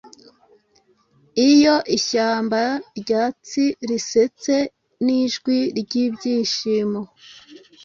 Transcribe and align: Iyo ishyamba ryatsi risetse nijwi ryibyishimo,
Iyo 1.49 1.75
ishyamba 1.97 2.61
ryatsi 2.99 3.63
risetse 3.89 4.53
nijwi 5.05 5.57
ryibyishimo, 5.79 7.01